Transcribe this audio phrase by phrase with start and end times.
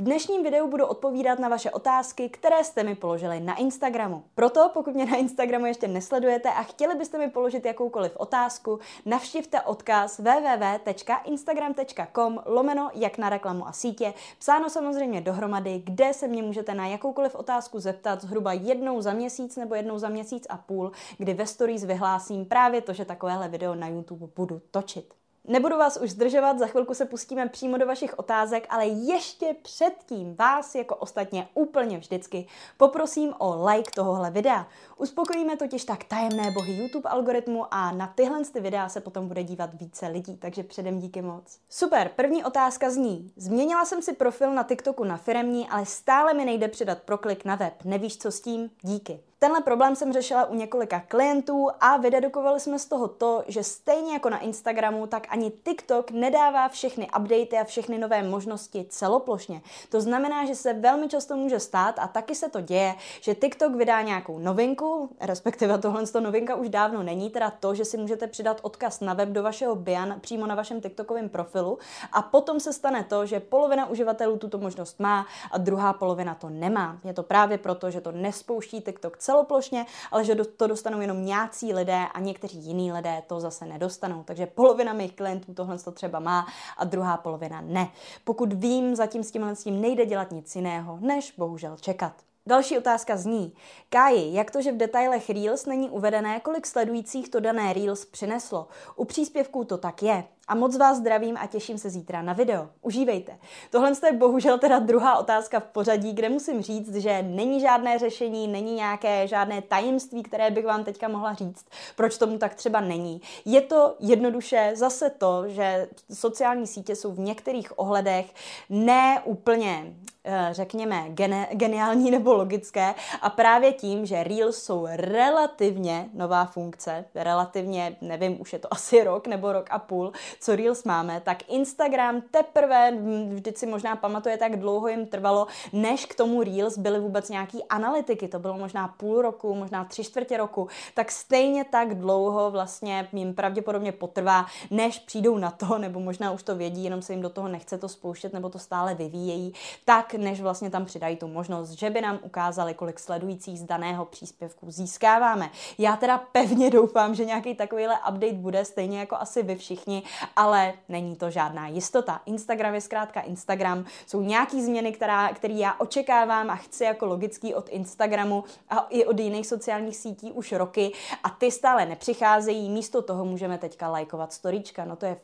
[0.00, 4.24] V dnešním videu budu odpovídat na vaše otázky, které jste mi položili na Instagramu.
[4.34, 9.60] Proto, pokud mě na Instagramu ještě nesledujete a chtěli byste mi položit jakoukoliv otázku, navštivte
[9.60, 16.74] odkaz www.instagram.com lomeno jak na reklamu a sítě, psáno samozřejmě dohromady, kde se mě můžete
[16.74, 21.34] na jakoukoliv otázku zeptat zhruba jednou za měsíc nebo jednou za měsíc a půl, kdy
[21.34, 25.19] ve stories vyhlásím právě to, že takovéhle video na YouTube budu točit.
[25.44, 30.36] Nebudu vás už zdržovat, za chvilku se pustíme přímo do vašich otázek, ale ještě předtím
[30.36, 34.66] vás, jako ostatně úplně vždycky, poprosím o like tohohle videa.
[34.96, 39.42] Uspokojíme totiž tak tajemné bohy YouTube algoritmu a na tyhle ty videa se potom bude
[39.42, 41.58] dívat více lidí, takže předem díky moc.
[41.68, 43.32] Super, první otázka zní.
[43.36, 47.54] Změnila jsem si profil na TikToku na firemní, ale stále mi nejde přidat proklik na
[47.54, 47.74] web.
[47.84, 48.70] Nevíš, co s tím?
[48.82, 49.29] Díky.
[49.42, 54.12] Tenhle problém jsem řešila u několika klientů a vydedukovali jsme z toho to, že stejně
[54.12, 59.62] jako na Instagramu, tak ani TikTok nedává všechny updaty a všechny nové možnosti celoplošně.
[59.88, 63.74] To znamená, že se velmi často může stát a taky se to děje, že TikTok
[63.74, 68.26] vydá nějakou novinku, respektive tohle to novinka už dávno není, teda to, že si můžete
[68.26, 71.78] přidat odkaz na web do vašeho bian přímo na vašem TikTokovém profilu
[72.12, 76.48] a potom se stane to, že polovina uživatelů tuto možnost má a druhá polovina to
[76.48, 76.98] nemá.
[77.04, 81.72] Je to právě proto, že to nespouští TikTok celoplošně, ale že to dostanou jenom nějací
[81.72, 84.22] lidé a někteří jiní lidé to zase nedostanou.
[84.24, 87.88] Takže polovina mých klientů tohle to třeba má a druhá polovina ne.
[88.24, 92.12] Pokud vím, zatím s tímhle s tím nejde dělat nic jiného, než bohužel čekat.
[92.46, 93.52] Další otázka zní,
[93.88, 98.68] Káji, jak to, že v detailech Reels není uvedené, kolik sledujících to dané Reels přineslo?
[98.96, 100.24] U příspěvků to tak je.
[100.50, 102.68] A moc vás zdravím a těším se zítra na video.
[102.82, 103.38] Užívejte.
[103.70, 108.48] Tohle je bohužel teda druhá otázka v pořadí, kde musím říct, že není žádné řešení,
[108.48, 113.20] není nějaké žádné tajemství, které bych vám teďka mohla říct, proč tomu tak třeba není.
[113.44, 118.34] Je to jednoduše zase to, že sociální sítě jsou v některých ohledech
[118.70, 126.08] ne úplně Eh, řekněme, gene, geniální nebo logické a právě tím, že Reels jsou relativně
[126.14, 130.84] nová funkce, relativně, nevím, už je to asi rok nebo rok a půl, co Reels
[130.84, 136.14] máme, tak Instagram teprve, hm, vždyť si možná pamatuje, tak dlouho jim trvalo, než k
[136.14, 140.68] tomu Reels byly vůbec nějaký analytiky, to bylo možná půl roku, možná tři čtvrtě roku,
[140.94, 146.42] tak stejně tak dlouho vlastně jim pravděpodobně potrvá, než přijdou na to, nebo možná už
[146.42, 149.52] to vědí, jenom se jim do toho nechce to spouštět, nebo to stále vyvíjejí,
[149.84, 154.04] tak než vlastně tam přidají tu možnost, že by nám ukázali, kolik sledujících z daného
[154.04, 155.50] příspěvku získáváme.
[155.78, 160.02] Já teda pevně doufám, že nějaký takovýhle update bude, stejně jako asi vy všichni,
[160.36, 162.20] ale není to žádná jistota.
[162.26, 167.54] Instagram je zkrátka Instagram, jsou nějaký změny, která, který já očekávám a chci jako logický
[167.54, 170.92] od Instagramu a i od jiných sociálních sítí už roky.
[171.24, 175.16] A ty stále nepřicházejí, místo toho můžeme teďka lajkovat storíčka, no to je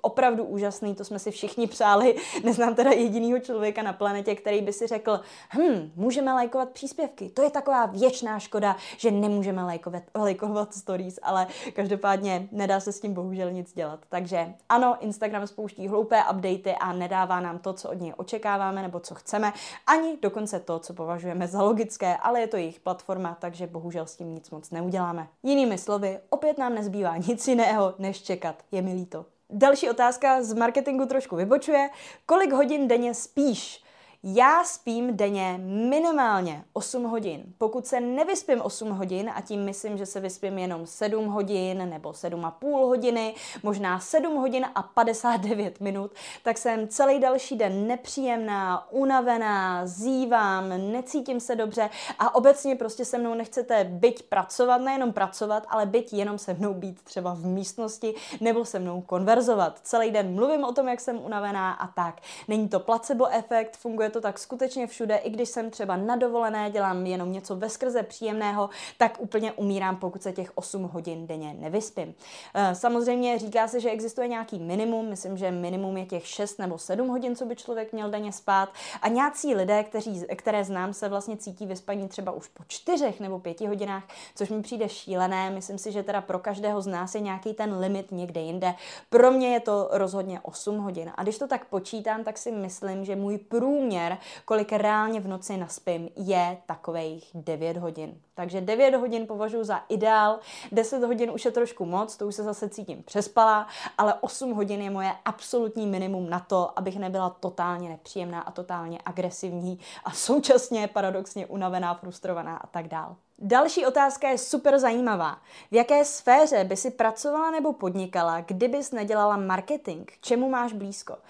[0.00, 4.72] opravdu úžasný, to jsme si všichni přáli, neznám teda jedinýho člověka na planetě, který by
[4.72, 5.20] si řekl,
[5.58, 11.46] hm, můžeme lajkovat příspěvky, to je taková věčná škoda, že nemůžeme lajkovat, lajkovat stories, ale
[11.72, 14.00] každopádně nedá se s tím bohužel nic dělat.
[14.08, 19.00] Takže ano, Instagram spouští hloupé updaty a nedává nám to, co od něj očekáváme nebo
[19.00, 19.52] co chceme,
[19.86, 24.16] ani dokonce to, co považujeme za logické, ale je to jejich platforma, takže bohužel s
[24.16, 25.28] tím nic moc neuděláme.
[25.42, 28.54] Jinými slovy, opět nám nezbývá nic jiného, než čekat.
[28.72, 29.26] Je mi líto.
[29.52, 31.88] Další otázka z marketingu trošku vybočuje.
[32.26, 33.84] Kolik hodin denně spíš?
[34.22, 37.44] Já spím denně minimálně 8 hodin.
[37.58, 42.10] Pokud se nevyspím 8 hodin, a tím myslím, že se vyspím jenom 7 hodin nebo
[42.10, 46.10] 7,5 hodiny, možná 7 hodin a 59 minut,
[46.42, 53.18] tak jsem celý další den nepříjemná, unavená, zívám, necítím se dobře a obecně prostě se
[53.18, 58.14] mnou nechcete byť pracovat, nejenom pracovat, ale byť jenom se mnou být třeba v místnosti
[58.40, 59.80] nebo se mnou konverzovat.
[59.82, 62.20] Celý den mluvím o tom, jak jsem unavená a tak.
[62.48, 66.70] Není to placebo efekt, funguje to tak skutečně všude, i když jsem třeba na dovolené,
[66.70, 72.14] dělám jenom něco veskrze příjemného, tak úplně umírám, pokud se těch 8 hodin denně nevyspím.
[72.54, 76.78] Eh, samozřejmě říká se, že existuje nějaký minimum, myslím, že minimum je těch 6 nebo
[76.78, 78.68] 7 hodin, co by člověk měl denně spát.
[79.02, 83.38] A nějací lidé, kteří, které znám, se vlastně cítí vyspaní třeba už po 4 nebo
[83.38, 84.04] 5 hodinách,
[84.34, 85.50] což mi přijde šílené.
[85.50, 88.74] Myslím si, že teda pro každého z nás je nějaký ten limit někde jinde.
[89.10, 91.12] Pro mě je to rozhodně 8 hodin.
[91.14, 95.28] A když to tak počítám, tak si myslím, že můj průměr průměr, kolik reálně v
[95.28, 98.20] noci naspím, je takových 9 hodin.
[98.34, 100.38] Takže 9 hodin považuji za ideál,
[100.72, 103.66] 10 hodin už je trošku moc, to už se zase cítím přespala,
[103.98, 108.98] ale 8 hodin je moje absolutní minimum na to, abych nebyla totálně nepříjemná a totálně
[109.04, 113.16] agresivní a současně paradoxně unavená, frustrovaná a tak dál.
[113.42, 115.38] Další otázka je super zajímavá.
[115.70, 120.10] V jaké sféře by si pracovala nebo podnikala, kdybys nedělala marketing?
[120.20, 121.12] Čemu máš blízko?
[121.12, 121.20] Uh,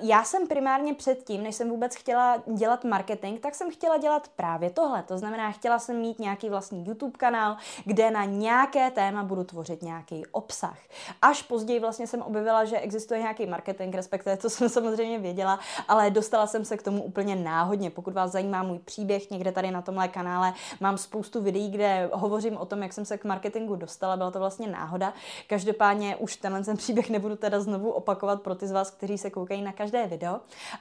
[0.00, 4.70] já jsem primárně předtím, než jsem vůbec chtěla dělat marketing, tak jsem chtěla dělat právě
[4.70, 5.02] tohle.
[5.02, 9.82] To znamená, chtěla jsem mít nějaký vlastní YouTube kanál, kde na nějaké téma budu tvořit
[9.82, 10.78] nějaký obsah.
[11.22, 16.10] Až později vlastně jsem objevila, že existuje nějaký marketing, respektive to jsem samozřejmě věděla, ale
[16.10, 17.90] dostala jsem se k tomu úplně náhodně.
[17.90, 22.56] Pokud vás zajímá můj příběh, někde tady na tomhle kanále mám spoustu videí, kde hovořím
[22.56, 25.12] o tom, jak jsem se k marketingu dostala, byla to vlastně náhoda.
[25.46, 29.30] Každopádně už tenhle ten příběh nebudu teda znovu opakovat pro ty z vás, kteří se
[29.30, 30.40] koukají na každé video,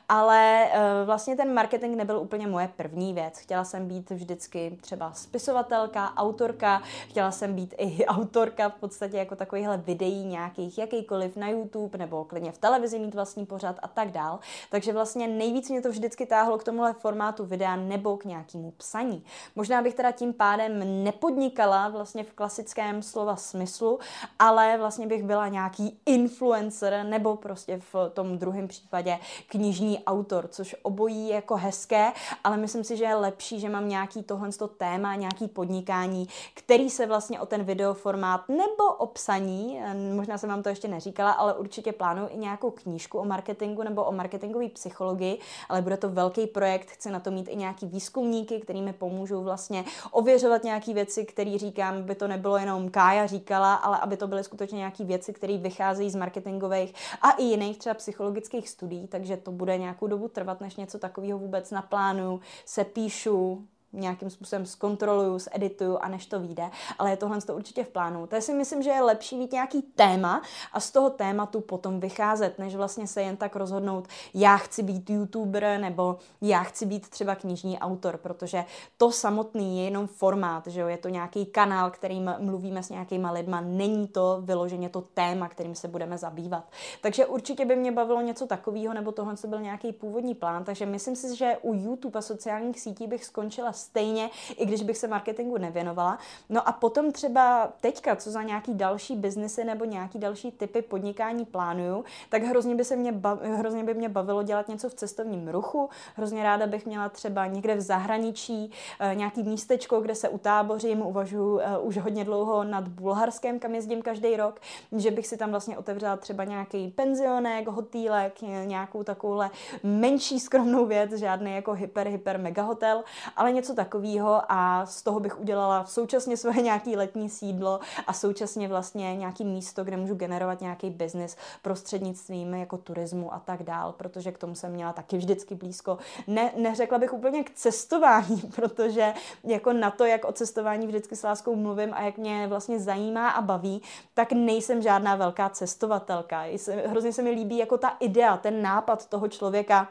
[0.09, 3.37] ale uh, vlastně ten marketing nebyl úplně moje první věc.
[3.37, 9.35] Chtěla jsem být vždycky třeba spisovatelka, autorka, chtěla jsem být i autorka v podstatě jako
[9.35, 14.11] takovýchhle videí nějakých jakýkoliv na YouTube nebo klidně v televizi mít vlastní pořad a tak
[14.11, 14.39] dál.
[14.69, 19.23] Takže vlastně nejvíc mě to vždycky táhlo k tomuhle formátu videa nebo k nějakému psaní.
[19.55, 23.99] Možná bych teda tím pádem nepodnikala vlastně v klasickém slova smyslu,
[24.39, 30.75] ale vlastně bych byla nějaký influencer nebo prostě v tom druhém případě knižní autor, což
[30.83, 32.11] obojí je jako hezké,
[32.43, 37.05] ale myslím si, že je lepší, že mám nějaký tohle téma, nějaký podnikání, který se
[37.05, 39.79] vlastně o ten videoformát nebo o psaní,
[40.15, 44.03] možná jsem vám to ještě neříkala, ale určitě plánuju i nějakou knížku o marketingu nebo
[44.03, 45.39] o marketingové psychologii,
[45.69, 49.43] ale bude to velký projekt, chci na to mít i nějaký výzkumníky, který mi pomůžou
[49.43, 54.27] vlastně ověřovat nějaké věci, které říkám, by to nebylo jenom Kája říkala, ale aby to
[54.27, 59.37] byly skutečně nějaké věci, které vycházejí z marketingových a i jiných třeba psychologických studií, takže
[59.37, 65.39] to bude nějakou dobu trvat, než něco takového vůbec naplánuju, se píšu, nějakým způsobem zkontroluju,
[65.39, 66.69] zedituju a než to vyjde,
[66.99, 68.27] ale je tohle to určitě v plánu.
[68.27, 70.41] To si myslím, že je lepší mít nějaký téma
[70.73, 75.09] a z toho tématu potom vycházet, než vlastně se jen tak rozhodnout, já chci být
[75.09, 78.65] youtuber nebo já chci být třeba knižní autor, protože
[78.97, 83.31] to samotný je jenom formát, že jo, je to nějaký kanál, kterým mluvíme s nějakýma
[83.31, 86.63] lidma, není to vyloženě to téma, kterým se budeme zabývat.
[87.01, 91.15] Takže určitě by mě bavilo něco takového, nebo tohle byl nějaký původní plán, takže myslím
[91.15, 95.57] si, že u YouTube a sociálních sítí bych skončila stejně, i když bych se marketingu
[95.57, 96.17] nevěnovala.
[96.49, 101.45] No a potom třeba teďka, co za nějaký další biznesy nebo nějaký další typy podnikání
[101.45, 105.47] plánuju, tak hrozně by, se mě bav, hrozně by mě bavilo dělat něco v cestovním
[105.47, 111.01] ruchu, hrozně ráda bych měla třeba někde v zahraničí eh, nějaký místečko, kde se utábořím,
[111.01, 114.59] uvažuji eh, už hodně dlouho nad Bulharskem, kam jezdím každý rok,
[114.91, 119.49] že bych si tam vlastně otevřela třeba nějaký penzionek, hotýlek, nějakou takovouhle
[119.83, 123.03] menší skromnou věc, žádný jako hyper, hyper mega hotel,
[123.35, 128.13] ale něco něco takového a z toho bych udělala současně svoje nějaký letní sídlo a
[128.13, 133.93] současně vlastně nějaký místo, kde můžu generovat nějaký biznis prostřednictvím jako turismu a tak dál,
[133.97, 135.97] protože k tomu jsem měla taky vždycky blízko.
[136.27, 141.23] Ne, neřekla bych úplně k cestování, protože jako na to, jak o cestování vždycky s
[141.23, 143.81] láskou mluvím a jak mě vlastně zajímá a baví,
[144.13, 146.45] tak nejsem žádná velká cestovatelka.
[146.85, 149.87] Hrozně se mi líbí jako ta idea, ten nápad toho člověka,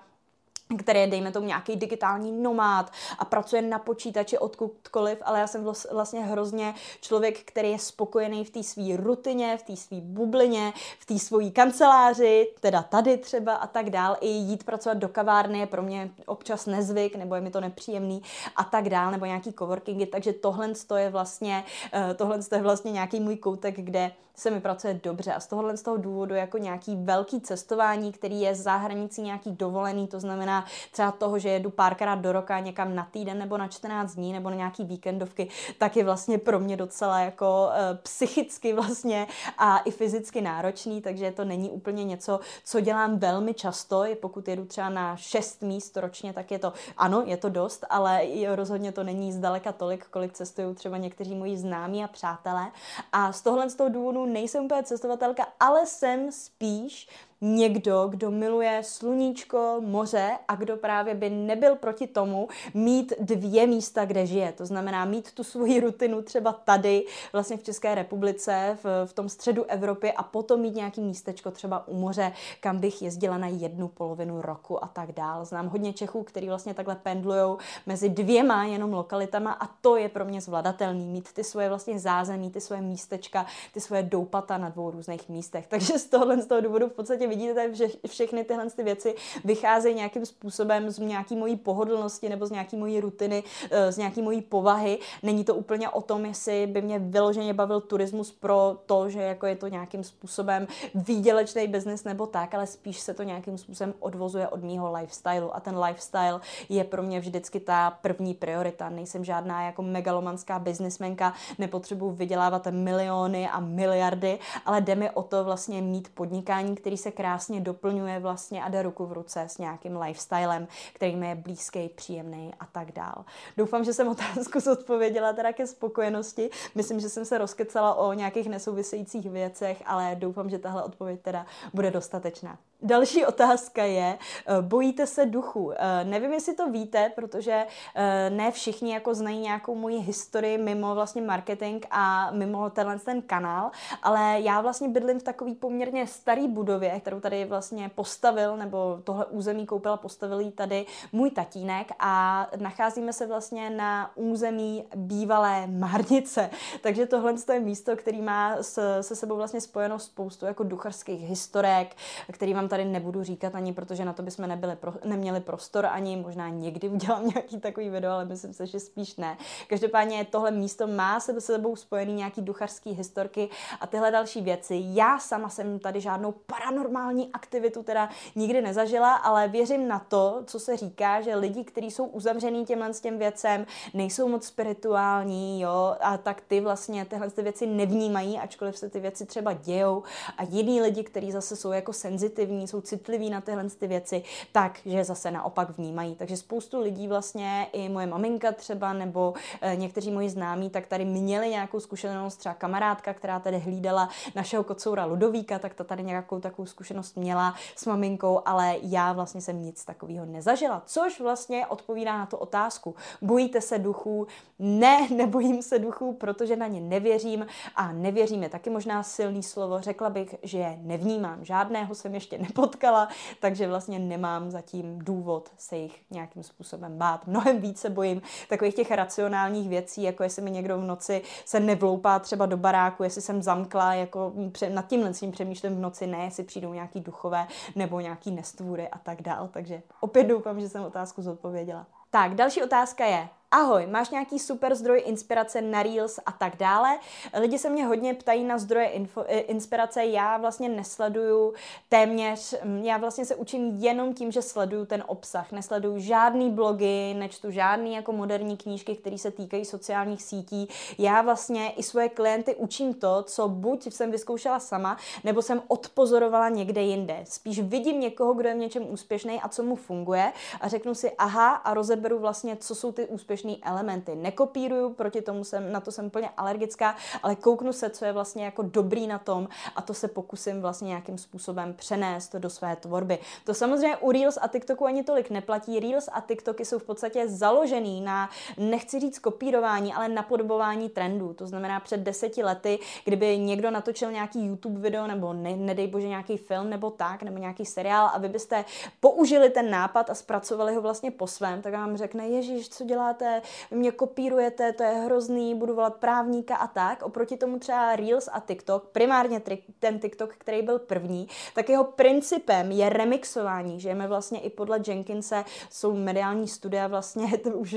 [0.77, 5.65] který je, dejme tomu, nějaký digitální nomád a pracuje na počítači odkudkoliv, ale já jsem
[5.93, 11.07] vlastně hrozně člověk, který je spokojený v té své rutině, v té své bublině, v
[11.07, 14.17] té svojí kanceláři, teda tady třeba a tak dál.
[14.21, 18.23] I jít pracovat do kavárny je pro mě občas nezvyk, nebo je mi to nepříjemný
[18.57, 23.21] a tak dál, nebo nějaký coworkingy, takže tohle je vlastně, eh, tohle je vlastně nějaký
[23.21, 26.97] můj koutek, kde se mi pracuje dobře a z tohohle z toho důvodu jako nějaký
[26.97, 32.15] velký cestování, který je za hranicí nějaký dovolený, to znamená třeba toho, že jedu párkrát
[32.15, 35.49] do roka někam na týden nebo na 14 dní nebo na nějaký víkendovky,
[35.79, 39.27] tak je vlastně pro mě docela jako e, psychicky vlastně
[39.59, 44.49] a i fyzicky náročný, takže to není úplně něco, co dělám velmi často, i pokud
[44.49, 48.93] jedu třeba na 6 míst ročně, tak je to, ano, je to dost, ale rozhodně
[48.93, 52.71] to není zdaleka tolik, kolik cestují třeba někteří moji známí a přátelé.
[53.13, 57.09] A z tohle z toho důvodu nejsem úplně cestovatelka, ale jsem spíš
[57.43, 64.05] někdo, kdo miluje sluníčko, moře a kdo právě by nebyl proti tomu mít dvě místa,
[64.05, 64.53] kde žije.
[64.53, 69.29] To znamená mít tu svoji rutinu třeba tady, vlastně v České republice, v, v tom
[69.29, 73.89] středu Evropy a potom mít nějaký místečko třeba u moře, kam bych jezdila na jednu
[73.89, 75.45] polovinu roku a tak dál.
[75.45, 77.57] Znám hodně Čechů, kteří vlastně takhle pendlují
[77.87, 82.51] mezi dvěma jenom lokalitama a to je pro mě zvladatelný, mít ty svoje vlastně zázemí,
[82.51, 85.67] ty svoje místečka, ty svoje doupata na dvou různých místech.
[85.73, 89.95] Takže z tohohle z toho důvodu v podstatě vidíte, že všechny tyhle ty věci vycházejí
[89.95, 93.43] nějakým způsobem z nějaký mojí pohodlnosti nebo z nějaký mojí rutiny,
[93.91, 94.99] z nějaký mojí povahy.
[95.23, 99.47] Není to úplně o tom, jestli by mě vyloženě bavil turismus pro to, že jako
[99.47, 104.49] je to nějakým způsobem výdělečný biznis nebo tak, ale spíš se to nějakým způsobem odvozuje
[104.49, 108.89] od mýho lifestylu a ten lifestyle je pro mě vždycky ta první priorita.
[108.89, 115.45] Nejsem žádná jako megalomanská biznismenka, nepotřebuji vydělávat miliony a miliardy, ale jde mi o to
[115.45, 119.97] vlastně mít podnikání, který se krásně doplňuje vlastně a jde ruku v ruce s nějakým
[119.97, 123.25] lifestylem, který mi je blízký, příjemný a tak dál.
[123.57, 126.51] Doufám, že jsem otázku zodpověděla teda ke spokojenosti.
[126.75, 131.47] Myslím, že jsem se rozkecala o nějakých nesouvisejících věcech, ale doufám, že tahle odpověď teda
[131.75, 132.59] bude dostatečná.
[132.85, 135.73] Další otázka je, eh, bojíte se duchu?
[135.73, 140.95] Eh, nevím, jestli to víte, protože eh, ne všichni jako znají nějakou moji historii mimo
[140.95, 143.71] vlastně marketing a mimo tenhle ten kanál,
[144.03, 149.27] ale já vlastně bydlím v takový poměrně starý budově, kterou tady vlastně postavil, nebo tohle
[149.27, 156.51] území koupil a postavil tady můj tatínek a nacházíme se vlastně na území bývalé Márnice.
[156.81, 161.97] Takže tohle je místo, který má se sebou vlastně spojeno spoustu jako ducharských historek,
[162.33, 166.17] který vám tady nebudu říkat ani, protože na to bychom nebyli pro, neměli prostor ani,
[166.17, 169.37] možná někdy udělám nějaký takový video, ale myslím se, že spíš ne.
[169.69, 173.49] Každopádně tohle místo má se sebou spojený nějaký duchařský historky
[173.81, 174.83] a tyhle další věci.
[174.85, 180.61] Já sama jsem tady žádnou paranormální aktivitu teda nikdy nezažila, ale věřím na to, co
[180.61, 185.97] se říká, že lidi, kteří jsou uzavřený těmhle s těm věcem, nejsou moc spirituální, jo,
[186.01, 190.03] a tak ty vlastně tyhle ty věci nevnímají, ačkoliv se ty věci třeba dějou
[190.39, 195.05] a jiní lidi, kteří zase jsou jako senzitivní, jsou citliví na tyhle ty věci, takže
[195.05, 196.15] zase naopak vnímají.
[196.15, 201.05] Takže spoustu lidí vlastně, i moje maminka třeba, nebo e, někteří moji známí, tak tady
[201.05, 206.41] měli nějakou zkušenost, třeba kamarádka, která tady hlídala našeho kocoura Ludovíka, tak ta tady nějakou
[206.41, 210.83] takovou zkušenost měla s maminkou, ale já vlastně jsem nic takového nezažila.
[210.87, 212.95] Což vlastně odpovídá na tu otázku.
[213.23, 214.27] Bojíte se duchů?
[214.59, 219.81] Ne, nebojím se duchů, protože na ně nevěřím a nevěřím je taky možná silný slovo.
[219.81, 221.45] Řekla bych, že je nevnímám.
[221.45, 223.09] Žádného jsem ještě nepovedla nepotkala,
[223.41, 227.27] takže vlastně nemám zatím důvod se jich nějakým způsobem bát.
[227.27, 232.19] Mnohem více bojím takových těch racionálních věcí, jako jestli mi někdo v noci se nevloupá
[232.19, 234.33] třeba do baráku, jestli jsem zamkla, jako
[234.69, 238.99] nad tímhle tím přemýšlím v noci, ne, jestli přijdou nějaký duchové nebo nějaký nestvůry a
[238.99, 239.49] tak dál.
[239.53, 241.87] Takže opět doufám, že jsem otázku zodpověděla.
[242.11, 246.99] Tak, další otázka je, ahoj, máš nějaký super zdroj inspirace na Reels a tak dále.
[247.41, 251.55] Lidi se mě hodně ptají na zdroje info, eh, inspirace, já vlastně nesleduju
[251.89, 255.53] téměř, mm, já vlastně se učím jenom tím, že sleduju ten obsah.
[255.53, 260.69] Nesleduju žádný blogy, nečtu žádný jako moderní knížky, které se týkají sociálních sítí.
[260.99, 266.49] Já vlastně i svoje klienty učím to, co buď jsem vyzkoušela sama, nebo jsem odpozorovala
[266.49, 267.21] někde jinde.
[267.25, 271.11] Spíš vidím někoho, kdo je v něčem úspěšný a co mu funguje a řeknu si
[271.19, 274.15] aha a rozeberu vlastně, co jsou ty úspěšné úspěšné elementy.
[274.15, 278.45] Nekopíruju, proti tomu jsem, na to jsem úplně alergická, ale kouknu se, co je vlastně
[278.45, 283.19] jako dobrý na tom a to se pokusím vlastně nějakým způsobem přenést do své tvorby.
[283.45, 285.81] To samozřejmě u Reels a TikToku ani tolik neplatí.
[285.81, 291.35] Reels a TikToky jsou v podstatě založený na, nechci říct kopírování, ale napodobování trendů.
[291.35, 296.09] To znamená před deseti lety, kdyby někdo natočil nějaký YouTube video nebo ne, nedej bože
[296.09, 298.65] nějaký film nebo tak, nebo nějaký seriál a vy byste
[299.01, 303.32] použili ten nápad a zpracovali ho vlastně po svém, tak vám řekne, Ježíš, co děláte,
[303.71, 307.03] vy mě kopírujete, to je hrozný, budu volat právníka a tak.
[307.03, 309.43] Oproti tomu třeba Reels a TikTok, primárně
[309.79, 313.81] ten TikTok, který byl první, tak jeho principem je remixování.
[313.81, 317.77] Žijeme vlastně i podle Jenkinse, jsou mediální studia vlastně, to už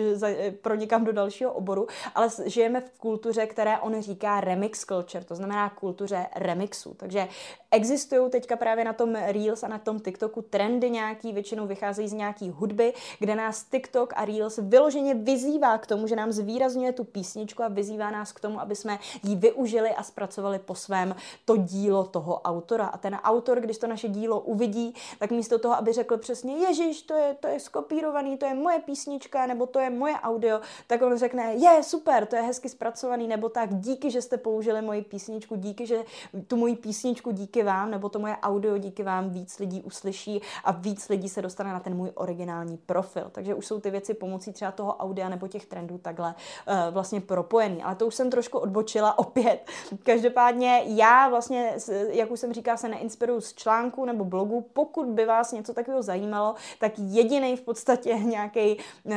[0.61, 5.69] pronikám do dalšího oboru, ale žijeme v kultuře, které on říká remix culture, to znamená
[5.69, 6.93] kultuře remixu.
[6.93, 7.27] Takže
[7.71, 12.13] existují teďka právě na tom Reels a na tom TikToku trendy nějaký, většinou vycházejí z
[12.13, 17.03] nějaký hudby, kde nás TikTok a Reels vyloženě vyzývá k tomu, že nám zvýrazňuje tu
[17.03, 21.15] písničku a vyzývá nás k tomu, aby jsme ji využili a zpracovali po svém
[21.45, 22.85] to dílo toho autora.
[22.85, 27.01] A ten autor, když to naše dílo uvidí, tak místo toho, aby řekl přesně, Ježíš,
[27.01, 31.01] to je, to je skopírovaný, to je moje písnička, nebo to je moje audio, tak
[31.01, 35.01] on řekne, je, super, to je hezky zpracovaný, nebo tak, díky, že jste použili moji
[35.01, 36.03] písničku, díky, že
[36.47, 40.71] tu moji písničku díky vám, nebo to moje audio díky vám víc lidí uslyší a
[40.71, 43.27] víc lidí se dostane na ten můj originální profil.
[43.31, 46.35] Takže už jsou ty věci pomocí třeba toho audia nebo těch trendů takhle
[46.67, 47.83] uh, vlastně propojený.
[47.83, 49.67] Ale to už jsem trošku odbočila opět.
[50.03, 51.73] Každopádně já vlastně,
[52.09, 54.65] jak už jsem říkala, se neinspiruju z článku nebo blogu.
[54.73, 59.13] Pokud by vás něco takového zajímalo, tak jediný v podstatě nějaký uh,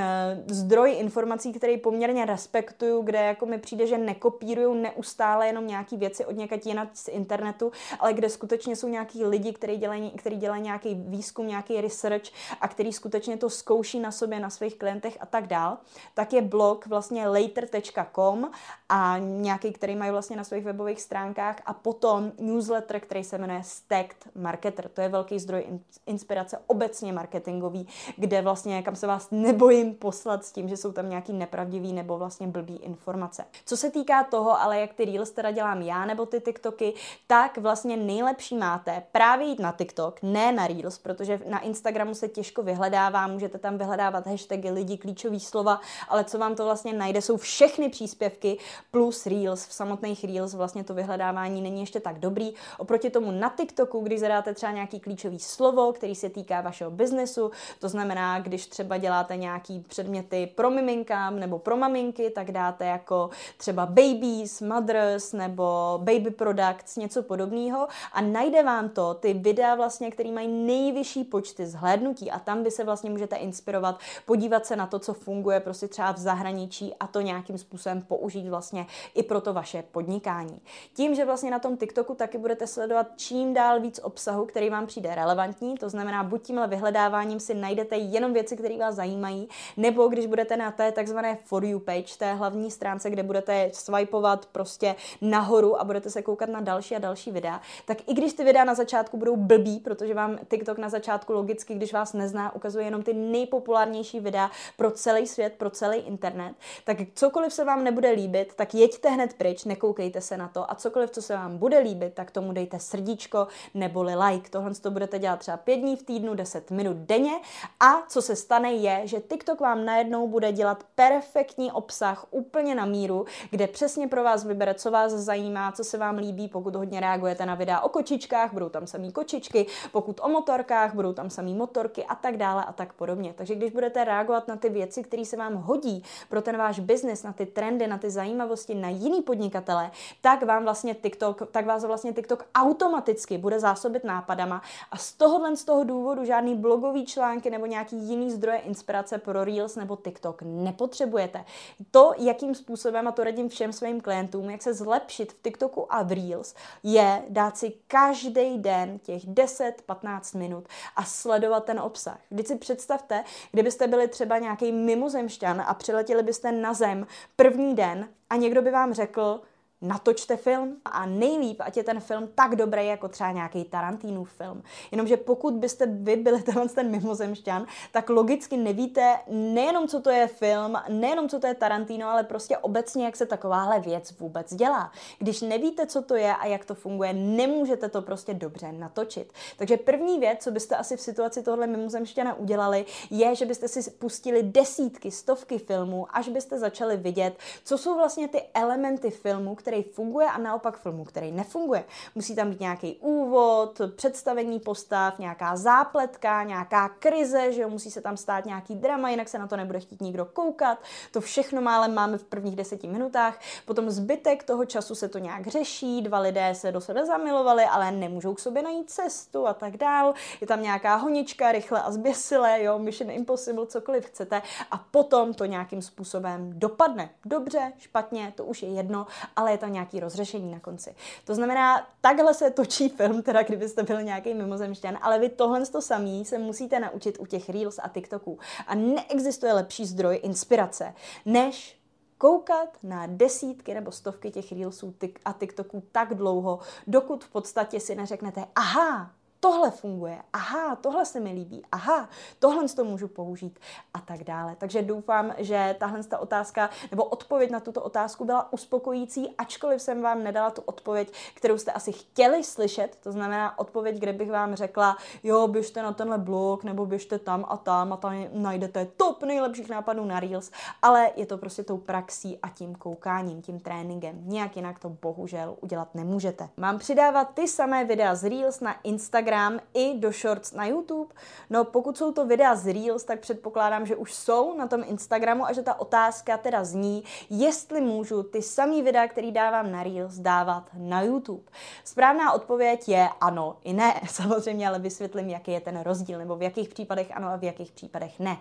[0.46, 6.24] zdroj informací, který poměrně respektuju, kde jako mi přijde, že nekopíruju neustále jenom nějaký věci
[6.24, 10.62] od někaď jinak z internetu, ale kde skutečně jsou nějaký lidi, kteří dělají, který dělají
[10.62, 12.24] nějaký výzkum, nějaký research
[12.60, 15.78] a který skutečně to zkouší na sobě, na svých klientech a tak dál,
[16.14, 18.50] tak je blog vlastně later.com
[18.88, 23.62] a nějaký, který mají vlastně na svých webových stránkách a potom newsletter, který se jmenuje
[23.64, 24.88] Stacked Marketer.
[24.88, 25.64] To je velký zdroj
[26.06, 31.10] inspirace obecně marketingový, kde vlastně kam se vás nebojím poslat s tím, že jsou tam
[31.10, 33.44] nějaký nepravdivý nebo vlastně blbý informace.
[33.64, 36.94] Co se týká toho, ale jak ty Reels teda dělám já nebo ty TikToky,
[37.26, 42.28] tak vlastně nejlepší máte právě jít na TikTok, ne na Reels, protože na Instagramu se
[42.28, 47.22] těžko vyhledává, můžete tam vyhledávat hashtagy, lidi, klíčové slova, ale co vám to vlastně najde,
[47.22, 48.58] jsou všechny příspěvky
[48.90, 49.66] plus Reels.
[49.66, 52.54] V samotných Reels vlastně to vyhledávání není ještě tak dobrý.
[52.78, 57.50] Oproti tomu na TikToku, když zadáte třeba nějaký klíčový slovo, který se týká vašeho biznesu,
[57.78, 63.30] to znamená, když třeba děláte nějaký předměty pro miminkám nebo pro maminky, tak dáte jako
[63.56, 70.10] třeba babies, mothers nebo baby products, něco podobného a najde vám to ty videa vlastně,
[70.10, 74.86] které mají nejvyšší počty zhlédnutí a tam vy se vlastně můžete inspirovat, podívat se na
[74.86, 79.40] to, co funguje prostě třeba v zahraničí a to nějakým způsobem použít vlastně i pro
[79.40, 80.60] to vaše podnikání.
[80.94, 84.86] Tím, že vlastně na tom TikToku taky budete sledovat čím dál víc obsahu, který vám
[84.86, 90.08] přijde relevantní, to znamená, buď tímhle vyhledáváním si najdete jenom věci, které vás zajímají, nebo
[90.08, 94.94] když budete na té takzvané For You page, té hlavní stránce, kde budete swipeovat prostě
[95.20, 98.64] nahoru a budete se koukat na další a další videa, tak i když ty videa
[98.64, 103.02] na začátku budou blbý, protože vám TikTok na začátku logicky, když vás nezná, ukazuje jenom
[103.02, 108.54] ty nejpopulárnější videa pro celý svět, pro celý internet, tak cokoliv se vám nebude líbit,
[108.54, 112.14] tak jeďte hned pryč, nekoukejte se na to a cokoliv, co se vám bude líbit,
[112.14, 114.50] tak tomu dejte srdíčko neboli like.
[114.50, 117.32] Tohle to budete dělat třeba pět dní v týdnu, 10 minut denně
[117.80, 122.86] a co se stane je, že TikTok vám najednou bude dělat perfektní obsah úplně na
[122.86, 127.00] míru, kde přesně pro vás vybere, co vás zajímá, co se vám líbí, pokud hodně
[127.00, 131.54] reagujete na videa o kočičkách, budou tam samý kočičky, pokud o motorkách, budou tam samý
[131.54, 133.34] motorky a tak dále a tak podobně.
[133.36, 137.22] Takže když budete reagovat na ty věci, které se vám hodí pro ten váš biznis,
[137.22, 141.84] na ty trendy, na ty zajímavosti, na jiný podnikatele, tak vám vlastně TikTok, tak vás
[141.84, 147.50] vlastně TikTok automaticky bude zásobit nápadama a z tohohle z toho důvodu žádný blogový články
[147.50, 151.44] nebo nějaký jiný zdroje inspirace pro Reels nebo TikTok nepotřebujete.
[151.90, 156.02] To, jakým způsobem, a to radím všem svým klientům, jak se zlepšit v TikToku a
[156.02, 162.18] v Reels, je dát si každý den těch 10-15 minut a sledovat ten obsah.
[162.30, 167.06] Vždyť si představte, kdybyste byli třeba nějaký mimozemšťan a přiletěli byste na zem
[167.36, 169.40] první den a někdo by vám řekl,
[169.80, 174.62] natočte film a nejlíp, ať je ten film tak dobrý jako třeba nějaký Tarantínův film.
[174.90, 180.26] Jenomže pokud byste vy byli tenhle ten mimozemšťan, tak logicky nevíte nejenom, co to je
[180.26, 184.92] film, nejenom, co to je Tarantino, ale prostě obecně, jak se takováhle věc vůbec dělá.
[185.18, 189.32] Když nevíte, co to je a jak to funguje, nemůžete to prostě dobře natočit.
[189.56, 193.90] Takže první věc, co byste asi v situaci tohle mimozemšťana udělali, je, že byste si
[193.90, 199.82] pustili desítky, stovky filmů, až byste začali vidět, co jsou vlastně ty elementy filmu, který
[199.82, 201.84] funguje a naopak filmu, který nefunguje.
[202.14, 208.00] Musí tam být nějaký úvod, představení postav, nějaká zápletka, nějaká krize, že jo, musí se
[208.00, 210.78] tam stát nějaký drama, jinak se na to nebude chtít nikdo koukat.
[211.12, 213.40] To všechno málem máme v prvních deseti minutách.
[213.64, 217.90] Potom zbytek toho času se to nějak řeší, dva lidé se do sebe zamilovali, ale
[217.90, 220.14] nemůžou k sobě najít cestu a tak dál.
[220.40, 225.44] Je tam nějaká honička, rychle a zběsile, jo, Mission Impossible, cokoliv chcete a potom to
[225.44, 227.10] nějakým způsobem dopadne.
[227.24, 230.94] Dobře, špatně, to už je jedno, ale je tam nějaký rozřešení na konci.
[231.24, 235.82] To znamená, takhle se točí film, teda kdybyste byl nějaký mimozemšťan, ale vy tohle to
[235.82, 238.38] samý se musíte naučit u těch Reels a TikToků.
[238.66, 240.94] A neexistuje lepší zdroj inspirace,
[241.26, 241.78] než
[242.18, 244.94] koukat na desítky nebo stovky těch Reelsů
[245.24, 249.10] a TikToků tak dlouho, dokud v podstatě si neřeknete, aha,
[249.40, 253.58] tohle funguje, aha, tohle se mi líbí, aha, tohle to můžu použít
[253.94, 254.56] a tak dále.
[254.58, 260.02] Takže doufám, že tahle ta otázka nebo odpověď na tuto otázku byla uspokojící, ačkoliv jsem
[260.02, 264.54] vám nedala tu odpověď, kterou jste asi chtěli slyšet, to znamená odpověď, kde bych vám
[264.54, 269.22] řekla, jo, běžte na tenhle blog, nebo běžte tam a tam a tam najdete top
[269.22, 270.50] nejlepších nápadů na Reels,
[270.82, 274.22] ale je to prostě tou praxí a tím koukáním, tím tréninkem.
[274.24, 276.48] Nějak jinak to bohužel udělat nemůžete.
[276.56, 281.14] Mám přidávat ty samé videa z Reels na Instagram Instagram i do Shorts na YouTube?
[281.50, 285.46] No pokud jsou to videa z Reels, tak předpokládám, že už jsou na tom Instagramu
[285.46, 290.18] a že ta otázka teda zní, jestli můžu ty samý videa, který dávám na Reels,
[290.18, 291.42] dávat na YouTube.
[291.84, 294.00] Správná odpověď je ano i ne.
[294.10, 297.72] Samozřejmě ale vysvětlím, jaký je ten rozdíl, nebo v jakých případech ano a v jakých
[297.72, 298.36] případech ne.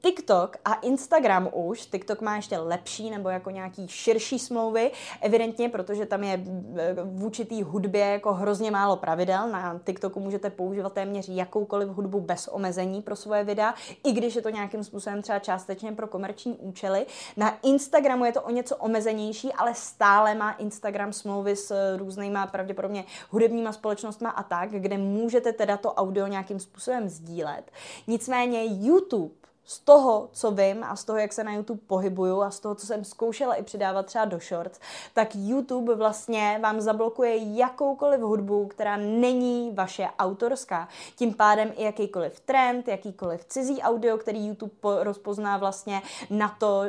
[0.00, 6.06] TikTok a Instagram už, TikTok má ještě lepší nebo jako nějaký širší smlouvy, evidentně, protože
[6.06, 6.44] tam je
[6.76, 9.48] e, vůči té hudbě jako hrozně málo pravidel.
[9.48, 14.42] Na TikToku můžete používat téměř jakoukoliv hudbu bez omezení pro svoje videa, i když je
[14.42, 17.06] to nějakým způsobem třeba částečně pro komerční účely.
[17.36, 23.04] Na Instagramu je to o něco omezenější, ale stále má Instagram smlouvy s různýma pravděpodobně
[23.30, 27.70] hudebníma společnostma a tak, kde můžete teda to audio nějakým způsobem sdílet.
[28.06, 32.50] Nicméně YouTube z toho, co vím a z toho, jak se na YouTube pohybuju a
[32.50, 34.78] z toho, co jsem zkoušela i přidávat třeba do shorts,
[35.14, 40.88] tak YouTube vlastně vám zablokuje jakoukoliv hudbu, která není vaše autorská.
[41.16, 46.82] Tím pádem i jakýkoliv trend, jakýkoliv cizí audio, který YouTube rozpozná vlastně na to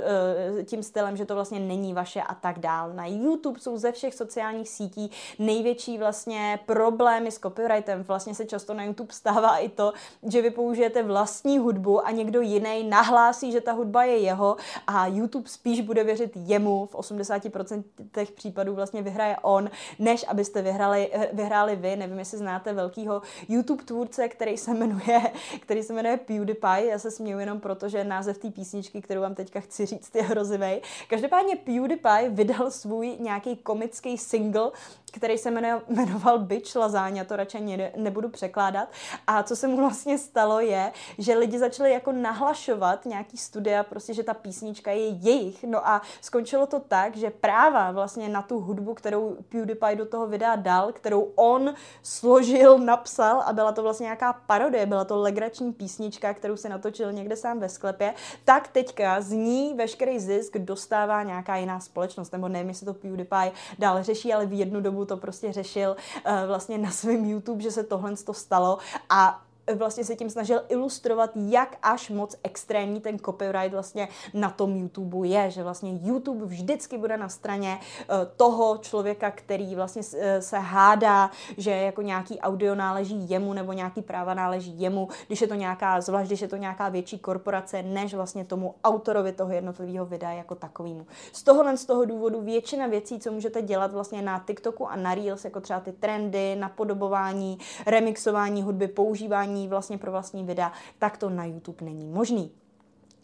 [0.60, 2.94] eh, tím stylem, že to vlastně není vaše a tak dál.
[2.94, 8.04] Na YouTube jsou ze všech sociálních sítí největší vlastně problémy s copyrightem.
[8.04, 12.42] Vlastně se často na YouTube stává i to, že vy použijete vlastní hudbu a někdo
[12.42, 16.96] jiný jiný nahlásí, že ta hudba je jeho a YouTube spíš bude věřit jemu, v
[16.96, 21.96] 80% těch případů vlastně vyhraje on, než abyste vyhrali, vyhráli vy.
[21.96, 25.22] Nevím, jestli znáte velkýho YouTube tvůrce, který se jmenuje,
[25.60, 26.86] který se jmenuje PewDiePie.
[26.86, 30.22] Já se směju jenom proto, že název té písničky, kterou vám teďka chci říct, je
[30.22, 30.82] hrozivý.
[31.08, 34.72] Každopádně PewDiePie vydal svůj nějaký komický single,
[35.18, 35.52] který se
[35.90, 38.90] jmenoval Bitch Lazáňa, to radši ne, nebudu překládat.
[39.28, 44.14] A co se mu vlastně stalo je, že lidi začali jako nahlašovat nějaký studia, prostě,
[44.14, 45.64] že ta písnička je jejich.
[45.64, 50.28] No a skončilo to tak, že práva vlastně na tu hudbu, kterou PewDiePie do toho
[50.28, 55.74] videa dal, kterou on složil, napsal a byla to vlastně nějaká parodie, byla to legrační
[55.74, 58.14] písnička, kterou si natočil někde sám ve sklepě,
[58.46, 63.52] tak teďka z ní veškerý zisk dostává nějaká jiná společnost, nebo nevím, jestli to PewDiePie
[63.80, 67.72] dál řeší, ale v jednu dobu to prostě řešil uh, vlastně na svém YouTube, že
[67.72, 68.78] se tohle to stalo.
[69.10, 74.76] A vlastně se tím snažil ilustrovat, jak až moc extrémní ten copyright vlastně na tom
[74.76, 80.20] YouTube je, že vlastně YouTube vždycky bude na straně uh, toho člověka, který vlastně uh,
[80.40, 85.48] se hádá, že jako nějaký audio náleží jemu nebo nějaký práva náleží jemu, když je
[85.48, 90.06] to nějaká, zvlášť když je to nějaká větší korporace, než vlastně tomu autorovi toho jednotlivého
[90.06, 91.08] videa jako takovému.
[91.32, 95.16] Z tohohle z toho důvodu většina věcí, co můžete dělat vlastně na TikToku a na
[95.16, 101.18] Reels, jako třeba ty trendy, napodobování, remixování hudby, používání vydání vlastně pro vlastní videa, tak
[101.18, 102.52] to na YouTube není možný.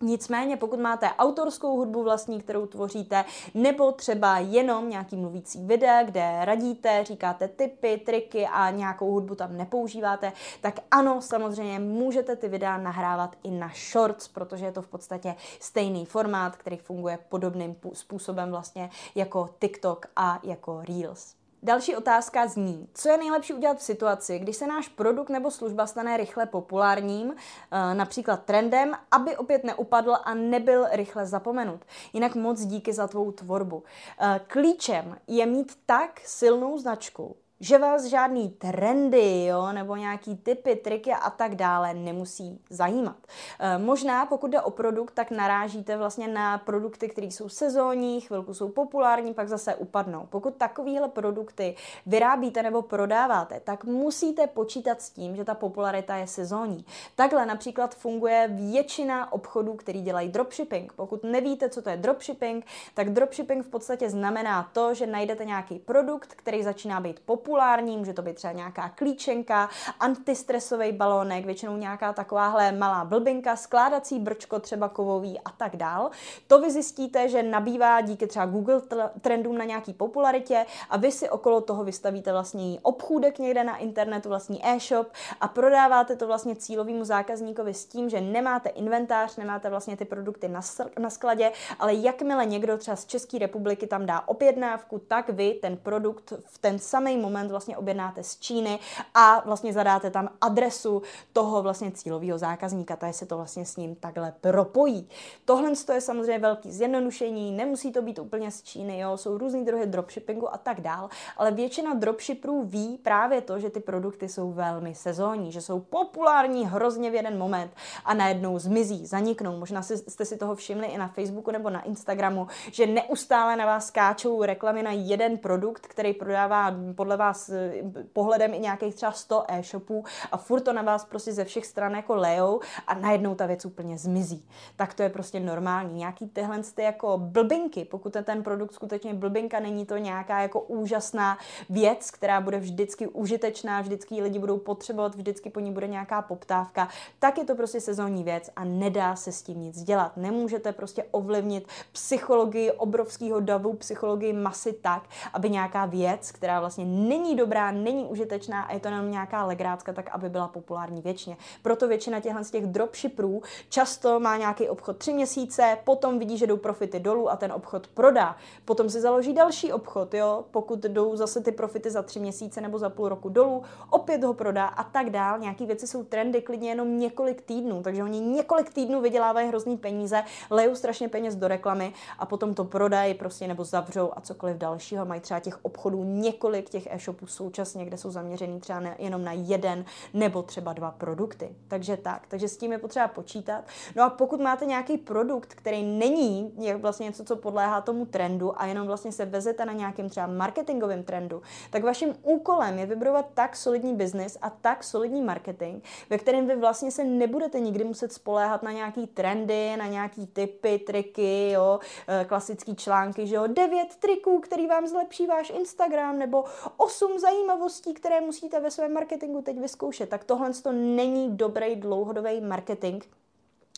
[0.02, 6.40] Nicméně, pokud máte autorskou hudbu vlastní, kterou tvoříte, nebo třeba jenom nějaký mluvící videa, kde
[6.46, 12.78] radíte, říkáte tipy, triky a nějakou hudbu tam nepoužíváte, tak ano, samozřejmě můžete ty videa
[12.78, 18.50] nahrávat i na shorts, protože je to v podstatě stejný formát, který funguje podobným způsobem
[18.50, 21.43] vlastně jako TikTok a jako Reels.
[21.64, 25.88] Další otázka zní, co je nejlepší udělat v situaci, když se náš produkt nebo služba
[25.88, 31.82] stane rychle populárním, eh, například trendem, aby opět neupadl a nebyl rychle zapomenut.
[32.14, 33.84] Jinak moc díky za tvou tvorbu.
[34.20, 40.76] Eh, klíčem je mít tak silnou značku, že vás žádný trendy, jo, nebo nějaký typy,
[40.76, 43.16] triky a tak dále nemusí zajímat.
[43.60, 48.54] E, možná, pokud jde o produkt, tak narážíte vlastně na produkty, které jsou sezónní, chvilku
[48.54, 50.28] jsou populární, pak zase upadnou.
[50.30, 56.28] Pokud takovéhle produkty vyrábíte nebo prodáváte, tak musíte počítat s tím, že ta popularita je
[56.28, 56.86] sezónní.
[57.16, 60.94] Takhle například funguje většina obchodů, který dělají dropshipping.
[60.94, 65.80] Pokud nevíte, co to je dropshipping, tak dropshipping v podstatě znamená to, že najdete nějaký
[65.80, 71.78] produkt, který začíná být populární, populární, může to být třeba nějaká klíčenka, antistresový balónek, většinou
[71.78, 76.10] nějaká takováhle malá blbinka, skládací brčko třeba kovový a tak dál.
[76.48, 78.82] To vy zjistíte, že nabývá díky třeba Google
[79.22, 84.30] trendům na nějaký popularitě a vy si okolo toho vystavíte vlastní obchůdek někde na internetu,
[84.30, 85.08] vlastní e-shop
[85.42, 90.48] a prodáváte to vlastně cílovému zákazníkovi s tím, že nemáte inventář, nemáte vlastně ty produkty
[90.48, 90.62] na,
[91.00, 95.78] na skladě, ale jakmile někdo třeba z České republiky tam dá objednávku, tak vy ten
[95.78, 98.80] produkt v ten samý moment moment vlastně objednáte z Číny
[99.14, 101.02] a vlastně zadáte tam adresu
[101.34, 105.10] toho vlastně cílového zákazníka, takže se to vlastně s ním takhle propojí.
[105.46, 109.86] Tohle je samozřejmě velký zjednodušení, nemusí to být úplně z Číny, jo, jsou různý druhy
[109.86, 114.96] dropshippingu a tak dál, ale většina dropshipperů ví právě to, že ty produkty jsou velmi
[114.96, 117.72] sezónní, že jsou populární hrozně v jeden moment
[118.06, 119.58] a najednou zmizí, zaniknou.
[119.58, 123.88] Možná jste si toho všimli i na Facebooku nebo na Instagramu, že neustále na vás
[123.88, 127.84] skáčou reklamy na jeden produkt, který prodává podle vás eh,
[128.14, 131.96] pohledem i nějakých třeba 100 e-shopů a furt to na vás prostě ze všech stran
[131.96, 134.46] jako lejou a najednou ta věc úplně zmizí.
[134.76, 135.98] Tak to je prostě normální.
[135.98, 140.60] Nějaký tyhle ty jako blbinky, pokud je ten produkt skutečně blbinka, není to nějaká jako
[140.60, 141.38] úžasná
[141.70, 146.88] věc, která bude vždycky užitečná, vždycky lidi budou potřebovat, vždycky po ní bude nějaká poptávka,
[147.20, 150.18] tak je to prostě sezónní věc a nedá se s tím nic dělat.
[150.18, 157.36] Nemůžete prostě ovlivnit psychologii obrovského davu, psychologii masy tak, aby nějaká věc, která vlastně není
[157.36, 161.38] dobrá, není užitečná a je to jenom nějaká legrácka, tak aby byla populární věčně.
[161.62, 166.48] Proto většina těchto z těch dropshipperů často má nějaký obchod tři měsíce, potom vidí, že
[166.48, 168.36] jdou profity dolů a ten obchod prodá.
[168.66, 172.80] Potom si založí další obchod, jo, pokud jdou zase ty profity za tři měsíce nebo
[172.80, 175.40] za půl roku dolů, opět ho prodá a tak dál.
[175.40, 180.24] Nějaké věci jsou trendy klidně jenom několik týdnů, takže oni několik týdnů vydělávají hrozný peníze,
[180.50, 185.06] lejou strašně peněz do reklamy a potom to prodají prostě nebo zavřou a cokoliv dalšího.
[185.06, 189.32] Mají třeba těch obchodů několik těch e-shopů současně, kde jsou zaměřený třeba ne, jenom na
[189.32, 191.56] jeden nebo třeba dva produkty.
[191.68, 193.66] Takže tak, takže s tím je potřeba počítat.
[193.96, 198.62] No a pokud máte nějaký produkt, který není je vlastně něco, co podléhá tomu trendu
[198.62, 203.26] a jenom vlastně se vezete na nějakém třeba marketingovém trendu, tak vaším úkolem je vybudovat
[203.34, 208.14] tak solidní biznis a tak solidní marketing, ve kterém vy vlastně se nebudete nikdy muset
[208.14, 213.96] spoléhat na nějaký trendy, na nějaký typy, triky, jo, eh, klasický články, že jo, devět
[214.00, 216.44] triků, který vám zlepší váš Instagram, nebo
[216.94, 220.10] osm zajímavostí, které musíte ve svém marketingu teď vyzkoušet.
[220.10, 223.04] Tak tohle to není dobrý dlouhodobý marketing,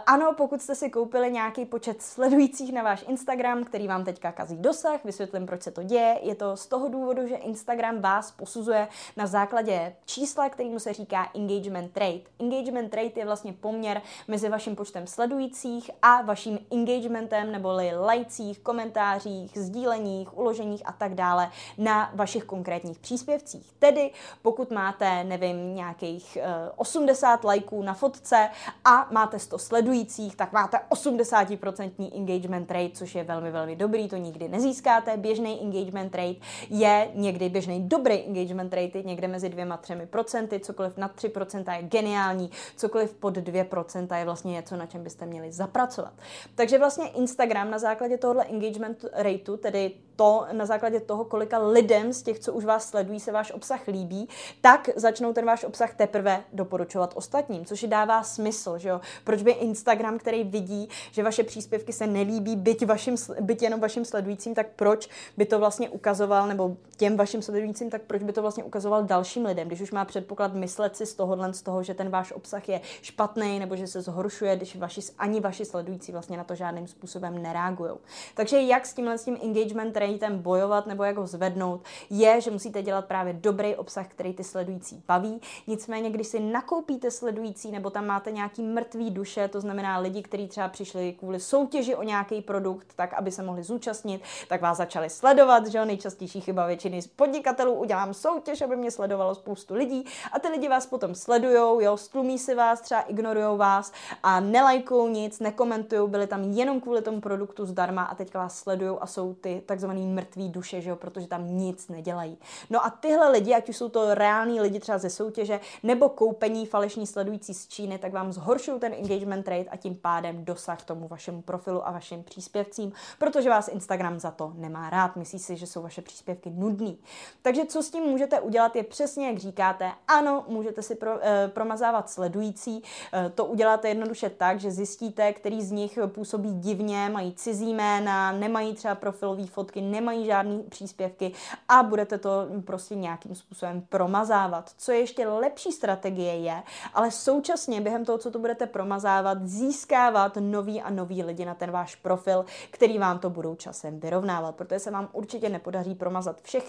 [0.05, 4.57] ano, pokud jste si koupili nějaký počet sledujících na váš Instagram, který vám teďka kazí
[4.57, 6.19] dosah, vysvětlím, proč se to děje.
[6.21, 8.87] Je to z toho důvodu, že Instagram vás posuzuje
[9.17, 12.29] na základě čísla, kterýmu se říká engagement rate.
[12.39, 19.57] Engagement rate je vlastně poměr mezi vaším počtem sledujících a vaším engagementem, neboli lajcích, komentářích,
[19.57, 23.77] sdíleních, uloženích a tak dále na vašich konkrétních příspěvcích lajcích.
[23.79, 28.49] Tedy pokud máte, nevím, nějakých uh, 80 lajků na fotce
[28.85, 34.15] a máte 100 sledujících, tak máte 80% engagement rate, což je velmi, velmi dobrý, to
[34.17, 35.17] nikdy nezískáte.
[35.17, 40.97] Běžný engagement rate je někdy běžný dobrý engagement rate, je někde mezi 2-3 procenty, cokoliv
[40.97, 46.13] nad 3% je geniální, cokoliv pod 2% je vlastně něco, na čem byste měli zapracovat.
[46.55, 52.13] Takže vlastně Instagram na základě tohohle engagement rateu, tedy to na základě toho, kolika lidem
[52.13, 54.29] z těch, co už vás sledují, se váš obsah líbí,
[54.61, 59.01] tak začnou ten váš obsah teprve doporučovat ostatním, což je dává smysl, že jo?
[59.23, 64.05] Proč by Instagram, který vidí, že vaše příspěvky se nelíbí, byť, vašim, byť jenom vašim
[64.05, 68.41] sledujícím, tak proč by to vlastně ukazoval, nebo těm vašim sledujícím, tak proč by to
[68.41, 71.93] vlastně ukazoval dalším lidem, když už má předpoklad myslet si z tohohle, z toho, že
[71.93, 76.37] ten váš obsah je špatný, nebo že se zhoršuje, když vaši, ani vaši sledující vlastně
[76.37, 77.91] na to žádným způsobem nereagují.
[78.35, 82.51] Takže jak s tímhle s tím engagement ratem bojovat nebo jak ho zvednout, je, že
[82.51, 85.41] musíte dělat právě dobrý obsah, který ty sledující baví.
[85.67, 90.47] Nicméně, když si nakoupíte sledující nebo tam máte nějaký mrtvý duše, to znamená lidi, kteří
[90.47, 95.09] třeba přišli kvůli soutěži o nějaký produkt, tak aby se mohli zúčastnit, tak vás začali
[95.09, 100.39] sledovat, že jo, nejčastější chyba z podnikatelů, udělám soutěž, aby mě sledovalo spoustu lidí a
[100.39, 103.91] ty lidi vás potom sledujou, jo, stlumí si vás, třeba ignorují vás
[104.23, 108.97] a nelajkují nic, nekomentují, byli tam jenom kvůli tomu produktu zdarma a teďka vás sledují
[109.01, 112.37] a jsou ty takzvaný mrtvý duše, že jo, protože tam nic nedělají.
[112.69, 116.65] No a tyhle lidi, ať už jsou to reální lidi třeba ze soutěže, nebo koupení
[116.65, 121.07] falešní sledující z Číny, tak vám zhoršují ten engagement rate a tím pádem dosah tomu
[121.07, 125.15] vašemu profilu a vašim příspěvcím, protože vás Instagram za to nemá rád.
[125.15, 126.97] Myslí si, že jsou vaše příspěvky nudný.
[127.41, 129.91] Takže co s tím můžete udělat, je přesně jak říkáte.
[130.07, 132.83] Ano, můžete si pro, eh, promazávat sledující.
[133.13, 138.31] Eh, to uděláte jednoduše tak, že zjistíte, který z nich působí divně, mají cizí jména,
[138.31, 141.31] nemají třeba profilové fotky, nemají žádné příspěvky
[141.69, 144.71] a budete to prostě nějakým způsobem promazávat.
[144.77, 146.63] Co je ještě lepší strategie je,
[146.93, 151.71] ale současně během toho, co to budete promazávat, získávat nový a nový lidi na ten
[151.71, 156.66] váš profil, který vám to budou časem vyrovnávat, protože se vám určitě nepodaří promazat všechny,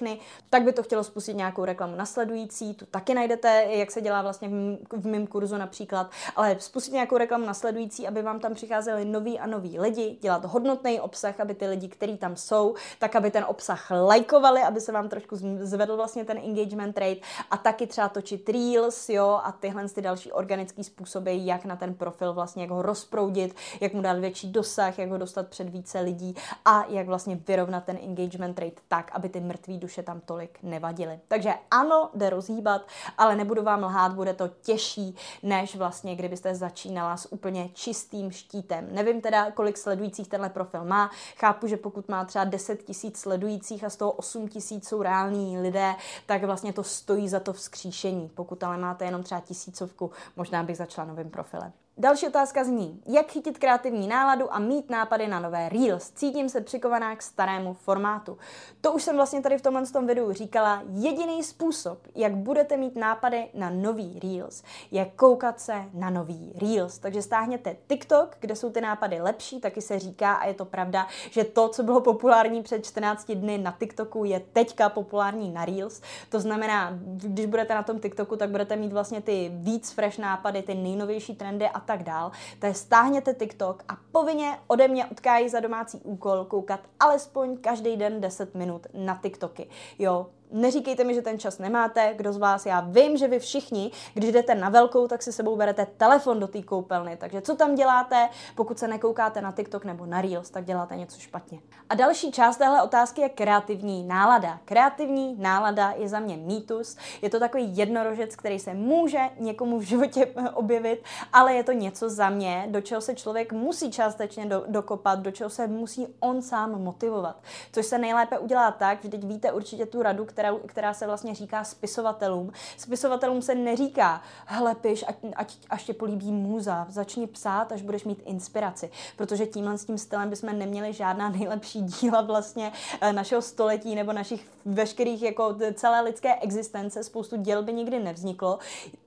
[0.51, 4.49] tak by to chtělo spustit nějakou reklamu nasledující, tu taky najdete, jak se dělá vlastně
[4.93, 9.47] v mém kurzu například, ale spustit nějakou reklamu nasledující, aby vám tam přicházeli noví a
[9.47, 13.91] noví lidi, dělat hodnotný obsah, aby ty lidi, kteří tam jsou, tak aby ten obsah
[13.91, 19.09] lajkovali, aby se vám trošku zvedl vlastně ten engagement rate a taky třeba točit reels,
[19.09, 23.55] jo, a tyhle ty další organické způsoby, jak na ten profil vlastně, jak ho rozproudit,
[23.81, 26.35] jak mu dát větší dosah, jak ho dostat před více lidí
[26.65, 31.21] a jak vlastně vyrovnat ten engagement rate tak, aby ty mrtvé duše tam tolik nevadily.
[31.29, 32.87] Takže ano, jde rozhýbat,
[33.19, 38.89] ale nebudu vám lhát, bude to těžší, než vlastně kdybyste začínala s úplně čistým štítem.
[38.91, 41.11] Nevím teda, kolik sledujících tenhle profil má.
[41.37, 45.59] Chápu, že pokud má třeba 10 tisíc sledujících a z toho 8 tisíc jsou reální
[45.59, 45.95] lidé,
[46.27, 48.31] tak vlastně to stojí za to vzkříšení.
[48.35, 51.73] Pokud ale máte jenom třeba tisícovku, možná bych začala novým profilem.
[52.01, 56.11] Další otázka zní, jak chytit kreativní náladu a mít nápady na nové Reels.
[56.11, 58.39] Cítím se přikovaná k starému formátu.
[58.81, 60.83] To už jsem vlastně tady v tomhle tom videu říkala.
[60.93, 66.99] Jediný způsob, jak budete mít nápady na nový Reels, je koukat se na nový Reels.
[66.99, 71.07] Takže stáhněte TikTok, kde jsou ty nápady lepší, taky se říká a je to pravda,
[71.31, 76.01] že to, co bylo populární před 14 dny na TikToku, je teďka populární na Reels.
[76.29, 80.63] To znamená, když budete na tom TikToku, tak budete mít vlastně ty víc fresh nápady,
[80.63, 85.49] ty nejnovější trendy a tak dál, to je stáhněte TikTok a povinně ode mě odkájí
[85.49, 89.69] za domácí úkol koukat alespoň každý den 10 minut na TikToky.
[89.99, 93.91] Jo, Neříkejte mi, že ten čas nemáte, kdo z vás, já vím, že vy všichni,
[94.15, 97.17] když jdete na velkou, tak si sebou berete telefon do té koupelny.
[97.17, 101.21] Takže co tam děláte, pokud se nekoukáte na TikTok nebo na Reels, tak děláte něco
[101.21, 101.61] špatně.
[101.89, 104.61] A další část téhle otázky je kreativní nálada.
[104.65, 106.97] Kreativní nálada je za mě mýtus.
[107.23, 112.11] Je to takový jednorožec, který se může někomu v životě objevit, ale je to něco
[112.11, 116.43] za mě, do čeho se člověk musí částečně do, dokopat, do čeho se musí on
[116.43, 117.43] sám motivovat.
[117.73, 121.35] Což se nejlépe udělá tak, že teď víte určitě tu radu, která, která se vlastně
[121.35, 122.53] říká spisovatelům.
[122.77, 125.05] Spisovatelům se neříká, hele, piš,
[125.37, 128.91] ať, až tě políbí můza, začni psát, až budeš mít inspiraci.
[129.17, 134.13] Protože tímhle s tím stylem bychom neměli žádná nejlepší díla vlastně eh, našeho století nebo
[134.13, 137.05] našich veškerých jako celé lidské existence.
[137.05, 138.59] Spoustu děl by nikdy nevzniklo.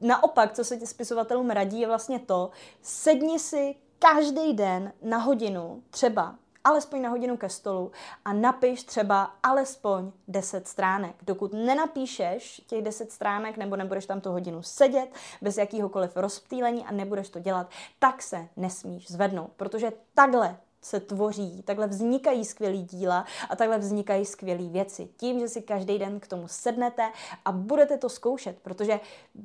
[0.02, 2.50] Naopak, co se tě spisovatelům radí, je vlastně to,
[2.82, 7.92] sedni si každý den na hodinu třeba alespoň na hodinu ke stolu
[8.26, 11.16] a napiš třeba alespoň 10 stránek.
[11.22, 15.10] Dokud nenapíšeš těch 10 stránek nebo nebudeš tam tu hodinu sedět
[15.42, 17.70] bez jakýhokoliv rozptýlení a nebudeš to dělat,
[18.00, 24.26] tak se nesmíš zvednout, protože takhle se tvoří, takhle vznikají skvělý díla a takhle vznikají
[24.26, 25.10] skvělé věci.
[25.18, 27.12] Tím, že si každý den k tomu sednete
[27.46, 29.00] a budete to zkoušet, protože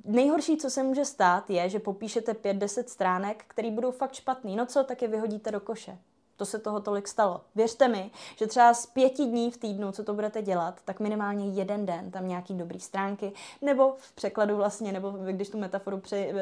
[0.05, 4.57] nejhorší, co se může stát, je, že popíšete 5-10 stránek, které budou fakt špatný.
[4.57, 5.99] No co, tak je vyhodíte do koše.
[6.37, 7.41] To se toho tolik stalo.
[7.55, 11.49] Věřte mi, že třeba z pěti dní v týdnu, co to budete dělat, tak minimálně
[11.49, 16.33] jeden den tam nějaký dobrý stránky, nebo v překladu vlastně, nebo když tu metaforu při,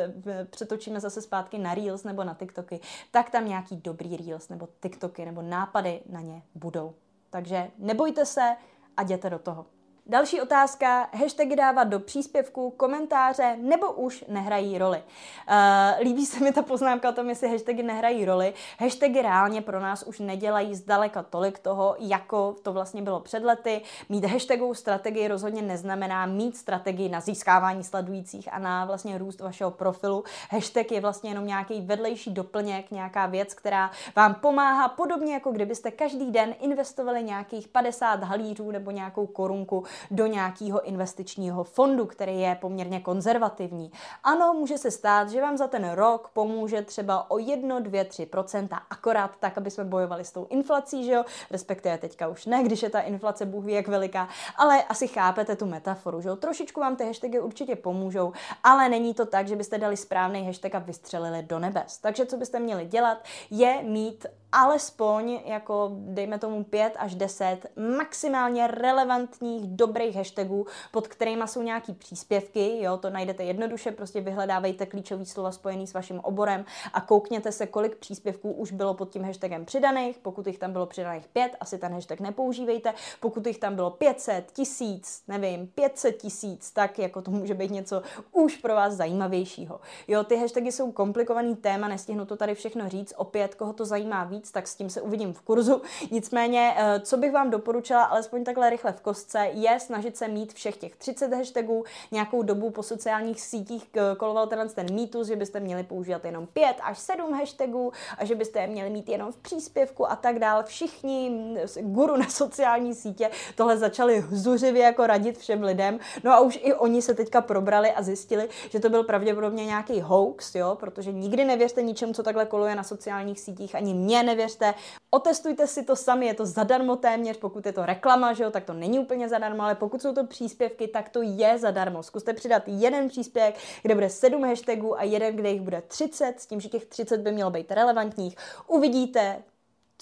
[0.51, 2.81] přetočíme zase zpátky na Reels nebo na TikToky,
[3.11, 6.95] tak tam nějaký dobrý Reels nebo TikToky nebo nápady na ně budou.
[7.31, 8.57] Takže nebojte se
[8.97, 9.67] a jděte do toho.
[10.07, 15.03] Další otázka, hashtagy dávat do příspěvku, komentáře nebo už nehrají roli.
[15.49, 18.55] Uh, líbí se mi ta poznámka o tom, jestli hashtagy nehrají roli.
[18.79, 23.83] Hashtagy reálně pro nás už nedělají zdaleka tolik toho, jako to vlastně bylo před lety.
[24.09, 29.71] Mít hashtagovou strategii rozhodně neznamená mít strategii na získávání sledujících a na vlastně růst vašeho
[29.71, 30.25] profilu.
[30.51, 35.91] Hashtag je vlastně jenom nějaký vedlejší doplněk, nějaká věc, která vám pomáhá podobně jako kdybyste
[35.91, 42.59] každý den investovali nějakých 50 halířů nebo nějakou korunku do nějakého investičního fondu, který je
[42.61, 43.93] poměrně konzervativní.
[44.25, 48.69] Ano, může se stát, že vám za ten rok pomůže třeba o 1, 2, 3%
[48.91, 51.25] akorát tak, aby jsme bojovali s tou inflací, že jo?
[51.51, 55.57] Respektive teďka už ne, když je ta inflace Bůh ví jak veliká, ale asi chápete
[55.57, 56.37] tu metaforu, že jo?
[56.37, 58.33] Trošičku vám ty hashtagy určitě pomůžou,
[58.65, 61.99] ale není to tak, že byste dali správný hashtag a vystřelili do nebes.
[61.99, 63.19] Takže co byste měli dělat,
[63.51, 67.59] je mít alespoň jako dejme tomu 5 až 10
[67.99, 74.87] maximálně relevantních dobrých hashtagů, pod kterými jsou nějaký příspěvky, jo, to najdete jednoduše, prostě vyhledávejte
[74.87, 79.25] klíčový slova spojený s vaším oborem a koukněte se, kolik příspěvků už bylo pod tím
[79.25, 83.75] hashtagem přidaných, pokud jich tam bylo přidaných 5, asi ten hashtag nepoužívejte, pokud jich tam
[83.75, 88.03] bylo 500, 1000, nevím, 500 tisíc, tak jako to může být něco
[88.33, 89.81] už pro vás zajímavějšího.
[90.09, 94.25] Jo, ty hashtagy jsou komplikovaný téma, nestihnu to tady všechno říct, opět, koho to zajímá
[94.25, 95.83] víc, tak s tím se uvidím v kurzu.
[96.11, 100.53] Nicméně, eh, co bych vám doporučila, alespoň takhle rychle v kostce, je snažit se mít
[100.53, 101.85] všech těch 30 hashtagů.
[102.13, 103.87] Nějakou dobu po sociálních sítích
[104.17, 108.35] koloval ten, ten mýtus, že byste měli používat jenom 5 až 7 hashtagů a že
[108.35, 110.63] byste je měli mít jenom v příspěvku a tak dál.
[110.63, 115.99] Všichni guru na sociální sítě tohle začali zuřivě jako radit všem lidem.
[116.25, 120.01] No a už i oni se teďka probrali a zjistili, že to byl pravděpodobně nějaký
[120.01, 124.75] hoax, jo, protože nikdy nevěřte ničemu, co takhle koluje na sociálních sítích, ani mě nevěřte.
[125.11, 128.65] Otestujte si to sami, je to zadarmo téměř, pokud je to reklama, že jo, tak
[128.65, 132.03] to není úplně zadarmo, ale pokud jsou to příspěvky, tak to je zadarmo.
[132.03, 136.47] Zkuste přidat jeden příspěvek, kde bude 7 hashtagů a jeden, kde jich bude 30, s
[136.47, 138.37] tím, že těch 30 by mělo být relevantních.
[138.67, 139.43] Uvidíte,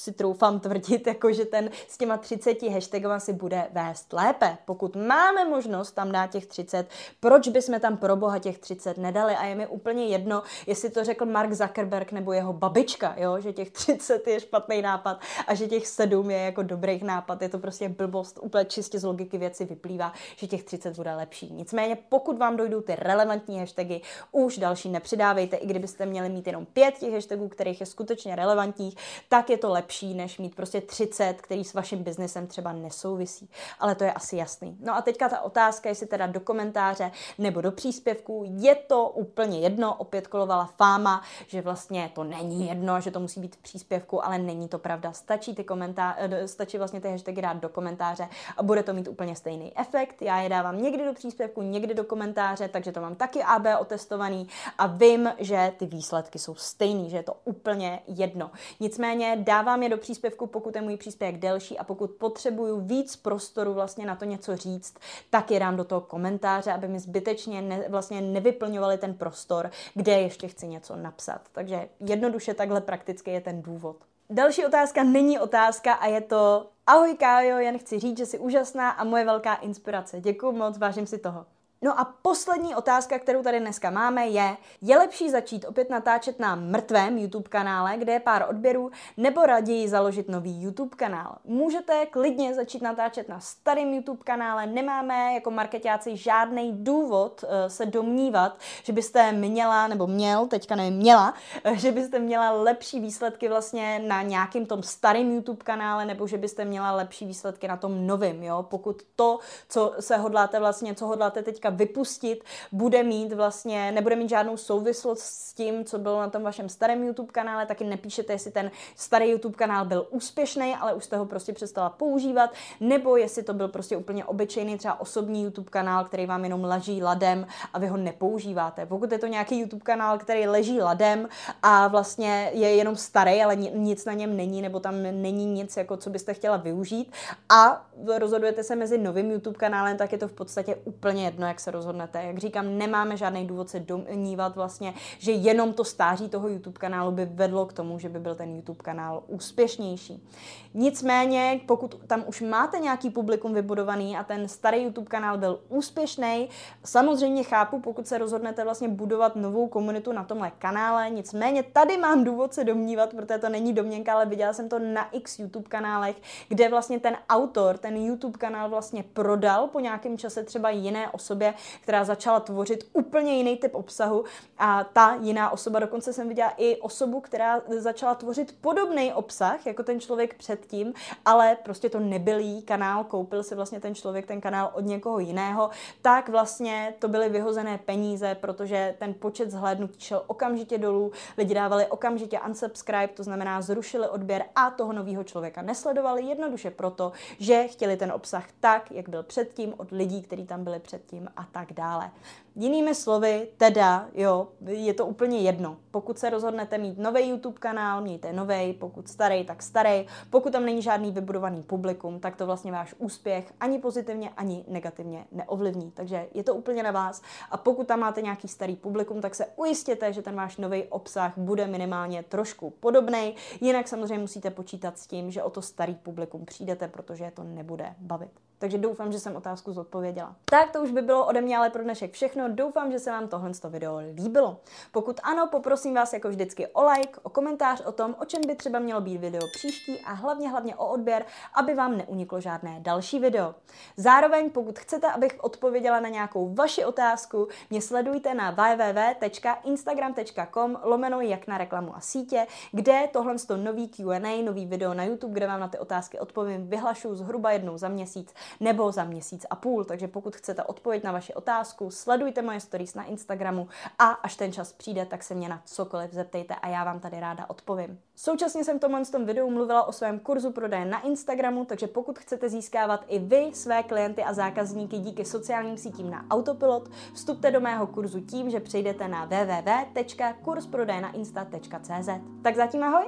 [0.01, 4.59] si troufám tvrdit, jako že ten s těma 30 hashtagama si bude vést lépe.
[4.65, 6.89] Pokud máme možnost tam dát těch 30,
[7.21, 9.35] proč bychom tam pro boha těch 30 nedali?
[9.35, 13.41] A je mi úplně jedno, jestli to řekl Mark Zuckerberg nebo jeho babička, jo?
[13.41, 17.43] že těch 30 je špatný nápad a že těch 7 je jako dobrý nápad.
[17.43, 21.53] Je to prostě blbost, úplně čistě z logiky věci vyplývá, že těch 30 bude lepší.
[21.53, 24.01] Nicméně, pokud vám dojdou ty relevantní hashtagy,
[24.33, 28.97] už další nepřidávejte, i kdybyste měli mít jenom pět těch hashtagů, kterých je skutečně relevantních,
[29.29, 33.51] tak je to lepší lepší, než mít prostě 30, který s vaším biznesem třeba nesouvisí.
[33.81, 34.77] Ale to je asi jasný.
[34.81, 39.61] No a teďka ta otázka, jestli teda do komentáře nebo do příspěvku, je to úplně
[39.61, 44.25] jedno, opět kolovala fáma, že vlastně to není jedno, že to musí být v příspěvku,
[44.25, 45.13] ale není to pravda.
[45.13, 49.09] Stačí ty komentáře, eh, stačí vlastně ty hashtagy dát do komentáře a bude to mít
[49.09, 50.23] úplně stejný efekt.
[50.23, 54.49] Já je dávám někdy do příspěvku, někdy do komentáře, takže to mám taky AB otestovaný
[54.79, 58.51] a vím, že ty výsledky jsou stejný, že je to úplně jedno.
[58.81, 63.17] Nicméně dávám dávám je do příspěvku, pokud je můj příspěvek delší a pokud potřebuju víc
[63.17, 64.95] prostoru vlastně na to něco říct,
[65.31, 70.13] tak je dám do toho komentáře, aby mi zbytečně ne, vlastně nevyplňovali ten prostor, kde
[70.13, 71.41] ještě chci něco napsat.
[71.53, 73.97] Takže jednoduše takhle prakticky je ten důvod.
[74.31, 78.91] Další otázka není otázka a je to Ahoj Kájo, jen chci říct, že jsi úžasná
[78.91, 80.21] a moje velká inspirace.
[80.21, 81.47] Děkuji moc, vážím si toho.
[81.85, 86.55] No a poslední otázka, kterou tady dneska máme, je, je lepší začít opět natáčet na
[86.55, 91.37] mrtvém YouTube kanále, kde je pár odběrů, nebo raději založit nový YouTube kanál?
[91.45, 97.87] Můžete klidně začít natáčet na starém YouTube kanále, nemáme jako marketáci žádný důvod uh, se
[97.87, 101.35] domnívat, že byste měla, nebo měl, teďka nevím, měla,
[101.67, 106.39] uh, že byste měla lepší výsledky vlastně na nějakým tom starém YouTube kanále, nebo že
[106.39, 108.67] byste měla lepší výsledky na tom novém, jo?
[108.71, 114.29] Pokud to, co se hodláte vlastně, co hodláte teďka vypustit, bude mít vlastně, nebude mít
[114.29, 118.51] žádnou souvislost s tím, co bylo na tom vašem starém YouTube kanále, taky nepíšete, jestli
[118.51, 122.51] ten starý YouTube kanál byl úspěšný, ale už jste ho prostě přestala používat,
[122.81, 127.03] nebo jestli to byl prostě úplně obyčejný třeba osobní YouTube kanál, který vám jenom leží
[127.03, 128.87] ladem a vy ho nepoužíváte.
[128.87, 131.29] Pokud je to nějaký YouTube kanál, který leží ladem
[131.63, 135.97] a vlastně je jenom starý, ale nic na něm není, nebo tam není nic, jako
[135.97, 137.13] co byste chtěla využít
[137.49, 137.87] a
[138.19, 141.71] rozhodujete se mezi novým YouTube kanálem, tak je to v podstatě úplně jedno, jak se
[141.71, 142.23] rozhodnete.
[142.23, 147.13] Jak říkám, nemáme žádný důvod se domnívat vlastně, že jenom to stáří toho YouTube kanálu
[147.13, 150.29] by vedlo k tomu, že by byl ten YouTube kanál úspěšnější.
[150.75, 156.49] Nicméně, pokud tam už máte nějaký publikum vybudovaný a ten starý YouTube kanál byl úspěšný,
[156.85, 162.25] samozřejmě chápu, pokud se rozhodnete vlastně budovat novou komunitu na tomhle kanále, nicméně tady mám
[162.25, 166.17] důvod se domnívat, protože to není domněnka, ale viděla jsem to na x YouTube kanálech,
[166.49, 171.55] kde vlastně ten autor, ten YouTube kanál vlastně prodal po nějakém čase třeba jiné osobě,
[171.81, 174.25] která začala tvořit úplně jiný typ obsahu.
[174.59, 179.83] A ta jiná osoba, dokonce jsem viděla i osobu, která začala tvořit podobný obsah jako
[179.83, 184.41] ten člověk předtím, ale prostě to nebyl jí kanál, koupil si vlastně ten člověk ten
[184.41, 185.71] kanál od někoho jiného,
[186.03, 191.87] tak vlastně to byly vyhozené peníze, protože ten počet zhlédnutí šel okamžitě dolů, lidi dávali
[191.87, 197.97] okamžitě unsubscribe, to znamená zrušili odběr a toho nového člověka nesledovali jednoduše proto, že chtěli
[197.97, 202.11] ten obsah tak, jak byl předtím od lidí, kteří tam byli předtím a tak dále.
[202.57, 205.77] Jinými slovy, teda, jo, je to úplně jedno.
[205.91, 210.07] Pokud se rozhodnete mít nový YouTube kanál, mějte nový, pokud starý, tak starý.
[210.31, 215.27] Pokud tam není žádný vybudovaný publikum, tak to vlastně váš úspěch ani pozitivně, ani negativně
[215.33, 215.91] neovlivní.
[215.91, 217.23] Takže je to úplně na vás.
[217.51, 221.33] A pokud tam máte nějaký starý publikum, tak se ujistěte, že ten váš nový obsah
[221.39, 223.35] bude minimálně trošku podobný.
[223.61, 227.45] Jinak samozřejmě musíte počítat s tím, že o to starý publikum přijdete, protože je to
[227.45, 228.31] nebude bavit.
[228.63, 230.35] Takže doufám, že jsem otázku zodpověděla.
[230.45, 232.49] Tak to už by bylo ode mě ale pro dnešek všechno.
[232.49, 234.61] Doufám, že se vám tohle video líbilo.
[234.93, 238.55] Pokud ano, poprosím vás jako vždycky o like, o komentář o tom, o čem by
[238.55, 243.19] třeba mělo být video příští a hlavně hlavně o odběr, aby vám neuniklo žádné další
[243.19, 243.55] video.
[243.97, 251.47] Zároveň, pokud chcete, abych odpověděla na nějakou vaši otázku, mě sledujte na www.instagram.com lomeno jak
[251.47, 255.69] na reklamu a sítě, kde tohle nový Q&A, nový video na YouTube, kde vám na
[255.69, 259.85] ty otázky odpovím, vyhlašu zhruba jednou za měsíc nebo za měsíc a půl.
[259.85, 264.53] Takže pokud chcete odpověď na vaši otázku, sledujte moje stories na Instagramu a až ten
[264.53, 268.01] čas přijde, tak se mě na cokoliv zeptejte a já vám tady ráda odpovím.
[268.17, 272.19] Současně jsem v tomhle tom videu mluvila o svém kurzu prodeje na Instagramu, takže pokud
[272.19, 277.61] chcete získávat i vy své klienty a zákazníky díky sociálním sítím na Autopilot, vstupte do
[277.61, 282.09] mého kurzu tím, že přejdete na www.kursprodejenainsta.cz.
[282.43, 283.05] Tak zatím ahoj!